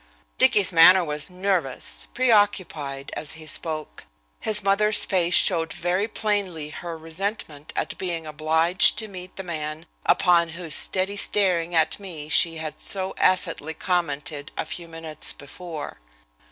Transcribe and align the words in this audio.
Dicky's 0.39 0.71
manner 0.71 1.03
was 1.05 1.29
nervous, 1.29 2.07
preoccupied, 2.15 3.11
as 3.15 3.33
he 3.33 3.45
spoke. 3.45 4.05
His 4.39 4.63
mother's 4.63 5.05
face 5.05 5.35
showed 5.35 5.71
very 5.73 6.07
plainly 6.07 6.69
her 6.71 6.97
resentment 6.97 7.71
at 7.75 7.95
being 7.99 8.25
obliged 8.25 8.97
to 8.97 9.07
meet 9.07 9.35
the 9.35 9.43
man 9.43 9.85
upon 10.03 10.49
whose 10.57 10.73
steady 10.73 11.17
staring 11.17 11.75
at 11.75 11.99
me 11.99 12.29
she 12.29 12.57
had 12.57 12.79
so 12.79 13.13
acidly 13.19 13.75
commented 13.75 14.51
a 14.57 14.65
few 14.65 14.87
minutes 14.87 15.33
before. 15.33 15.99